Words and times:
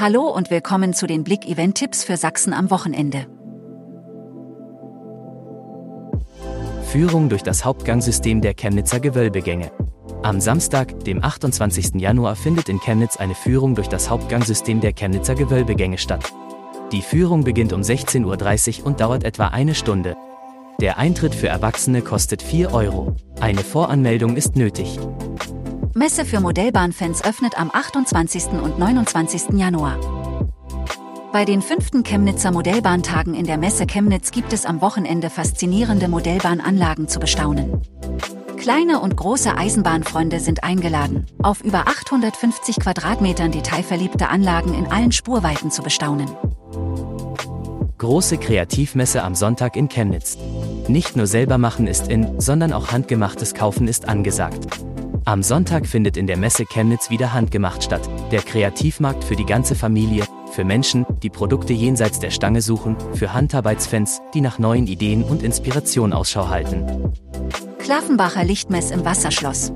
Hallo 0.00 0.28
und 0.28 0.48
willkommen 0.48 0.94
zu 0.94 1.08
den 1.08 1.24
Blick-Event-Tipps 1.24 2.04
für 2.04 2.16
Sachsen 2.16 2.52
am 2.52 2.70
Wochenende. 2.70 3.26
Führung 6.84 7.28
durch 7.28 7.42
das 7.42 7.64
Hauptgangsystem 7.64 8.40
der 8.40 8.54
Chemnitzer 8.54 9.00
Gewölbegänge. 9.00 9.72
Am 10.22 10.40
Samstag, 10.40 11.00
dem 11.00 11.24
28. 11.24 12.00
Januar, 12.00 12.36
findet 12.36 12.68
in 12.68 12.78
Chemnitz 12.78 13.16
eine 13.16 13.34
Führung 13.34 13.74
durch 13.74 13.88
das 13.88 14.08
Hauptgangsystem 14.08 14.80
der 14.80 14.92
Chemnitzer 14.92 15.34
Gewölbegänge 15.34 15.98
statt. 15.98 16.32
Die 16.92 17.02
Führung 17.02 17.42
beginnt 17.42 17.72
um 17.72 17.80
16.30 17.80 18.82
Uhr 18.82 18.86
und 18.86 19.00
dauert 19.00 19.24
etwa 19.24 19.48
eine 19.48 19.74
Stunde. 19.74 20.14
Der 20.80 20.98
Eintritt 20.98 21.34
für 21.34 21.48
Erwachsene 21.48 22.02
kostet 22.02 22.40
4 22.40 22.72
Euro. 22.72 23.16
Eine 23.40 23.64
Voranmeldung 23.64 24.36
ist 24.36 24.54
nötig. 24.54 24.96
Messe 25.98 26.24
für 26.24 26.38
Modellbahnfans 26.38 27.24
öffnet 27.24 27.58
am 27.58 27.72
28. 27.72 28.52
und 28.62 28.78
29. 28.78 29.58
Januar. 29.58 29.98
Bei 31.32 31.44
den 31.44 31.60
fünften 31.60 32.04
Chemnitzer 32.04 32.52
Modellbahntagen 32.52 33.34
in 33.34 33.46
der 33.46 33.58
Messe 33.58 33.84
Chemnitz 33.84 34.30
gibt 34.30 34.52
es 34.52 34.64
am 34.64 34.80
Wochenende 34.80 35.28
faszinierende 35.28 36.06
Modellbahnanlagen 36.06 37.08
zu 37.08 37.18
bestaunen. 37.18 37.82
Kleine 38.58 39.00
und 39.00 39.16
große 39.16 39.58
Eisenbahnfreunde 39.58 40.38
sind 40.38 40.62
eingeladen, 40.62 41.26
auf 41.42 41.62
über 41.62 41.88
850 41.88 42.76
Quadratmetern 42.78 43.50
detailverliebte 43.50 44.28
Anlagen 44.28 44.74
in 44.74 44.86
allen 44.86 45.10
Spurweiten 45.10 45.72
zu 45.72 45.82
bestaunen. 45.82 46.28
Große 47.98 48.38
Kreativmesse 48.38 49.24
am 49.24 49.34
Sonntag 49.34 49.74
in 49.74 49.88
Chemnitz. 49.88 50.38
Nicht 50.86 51.16
nur 51.16 51.26
selber 51.26 51.58
machen 51.58 51.88
ist 51.88 52.06
in, 52.06 52.40
sondern 52.40 52.72
auch 52.72 52.92
handgemachtes 52.92 53.52
Kaufen 53.52 53.88
ist 53.88 54.08
angesagt. 54.08 54.78
Am 55.28 55.42
Sonntag 55.42 55.86
findet 55.86 56.16
in 56.16 56.26
der 56.26 56.38
Messe 56.38 56.64
Chemnitz 56.64 57.10
wieder 57.10 57.34
Handgemacht 57.34 57.84
statt, 57.84 58.00
der 58.32 58.40
Kreativmarkt 58.40 59.22
für 59.22 59.36
die 59.36 59.44
ganze 59.44 59.74
Familie, 59.74 60.24
für 60.52 60.64
Menschen, 60.64 61.04
die 61.22 61.28
Produkte 61.28 61.74
jenseits 61.74 62.18
der 62.18 62.30
Stange 62.30 62.62
suchen, 62.62 62.96
für 63.12 63.34
Handarbeitsfans, 63.34 64.22
die 64.32 64.40
nach 64.40 64.58
neuen 64.58 64.86
Ideen 64.86 65.22
und 65.22 65.42
Inspiration 65.42 66.14
Ausschau 66.14 66.48
halten. 66.48 67.12
Klaffenbacher 67.78 68.42
Lichtmess 68.42 68.90
im 68.90 69.04
Wasserschloss. 69.04 69.74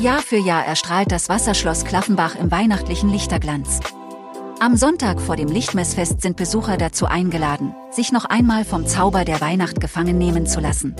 Jahr 0.00 0.22
für 0.22 0.38
Jahr 0.38 0.66
erstrahlt 0.66 1.12
das 1.12 1.28
Wasserschloss 1.28 1.84
Klaffenbach 1.84 2.34
im 2.34 2.50
weihnachtlichen 2.50 3.08
Lichterglanz. 3.08 3.78
Am 4.58 4.76
Sonntag 4.76 5.20
vor 5.20 5.36
dem 5.36 5.48
Lichtmessfest 5.48 6.20
sind 6.20 6.36
Besucher 6.36 6.76
dazu 6.78 7.06
eingeladen, 7.06 7.76
sich 7.92 8.10
noch 8.10 8.24
einmal 8.24 8.64
vom 8.64 8.88
Zauber 8.88 9.24
der 9.24 9.40
Weihnacht 9.40 9.80
gefangen 9.80 10.18
nehmen 10.18 10.46
zu 10.46 10.58
lassen. 10.58 10.96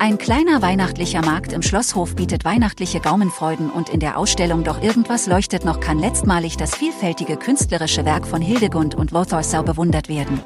Ein 0.00 0.16
kleiner 0.16 0.62
weihnachtlicher 0.62 1.22
Markt 1.22 1.52
im 1.52 1.60
Schlosshof 1.60 2.14
bietet 2.14 2.44
weihnachtliche 2.44 3.00
Gaumenfreuden 3.00 3.68
und 3.68 3.88
in 3.88 3.98
der 3.98 4.16
Ausstellung 4.16 4.62
Doch 4.62 4.80
irgendwas 4.80 5.26
leuchtet 5.26 5.64
noch 5.64 5.80
kann 5.80 5.98
letztmalig 5.98 6.56
das 6.56 6.76
vielfältige 6.76 7.36
künstlerische 7.36 8.04
Werk 8.04 8.24
von 8.24 8.40
Hildegund 8.40 8.94
und 8.94 9.12
Walthorsau 9.12 9.64
bewundert 9.64 10.08
werden. 10.08 10.40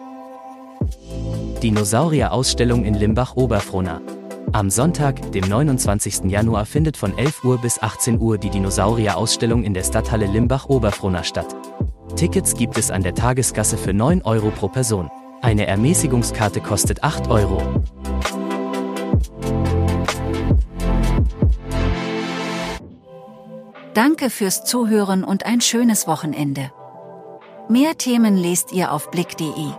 Dinosaurier-Ausstellung 1.63 2.85
in 2.85 2.95
Limbach-Oberfrohna. 2.95 4.01
Am 4.53 4.71
Sonntag, 4.71 5.33
dem 5.33 5.47
29. 5.47 6.31
Januar 6.31 6.65
findet 6.65 6.97
von 6.97 7.17
11 7.17 7.45
Uhr 7.45 7.59
bis 7.59 7.81
18 7.81 8.21
Uhr 8.21 8.39
die 8.39 8.51
Dinosaurier-Ausstellung 8.51 9.65
in 9.65 9.75
der 9.75 9.85
Stadthalle 9.85 10.27
Limbach-Oberfrohna 10.27 11.25
statt. 11.25 11.55
Tickets 12.17 12.55
gibt 12.55 12.79
es 12.79 12.91
an 12.91 13.03
der 13.03 13.15
Tagesgasse 13.15 13.77
für 13.77 13.93
9 13.93 14.23
Euro 14.23 14.51
pro 14.51 14.69
Person. 14.69 15.11
Eine 15.43 15.67
Ermäßigungskarte 15.67 16.61
kostet 16.61 17.03
8 17.03 17.29
Euro. 17.29 17.83
Danke 23.95 24.31
fürs 24.31 24.65
Zuhören 24.65 25.23
und 25.23 25.45
ein 25.45 25.61
schönes 25.61 26.07
Wochenende. 26.07 26.73
Mehr 27.69 27.99
Themen 27.99 28.37
lest 28.39 28.73
ihr 28.73 28.91
auf 28.91 29.11
blick.de. 29.11 29.73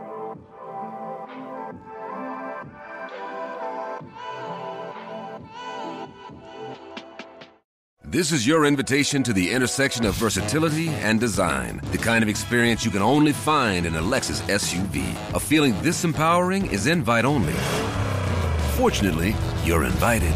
This 8.12 8.32
is 8.32 8.46
your 8.46 8.66
invitation 8.66 9.24
to 9.24 9.34
the 9.34 9.50
intersection 9.50 10.06
of 10.06 10.14
versatility 10.14 10.90
and 10.90 11.20
design. 11.20 11.82
The 11.92 11.98
kind 11.98 12.22
of 12.22 12.30
experience 12.30 12.86
you 12.86 12.92
can 12.92 13.02
only 13.02 13.34
find 13.34 13.88
in 13.88 13.96
a 13.96 14.02
Lexus 14.02 14.42
SUV. 14.48 15.02
A 15.34 15.40
feeling 15.40 15.74
this 15.82 16.04
empowering 16.04 16.68
is 16.68 16.86
invite 16.86 17.26
only. 17.26 17.56
Fortunately, 18.78 19.34
you're 19.66 19.86
invited. 19.86 20.36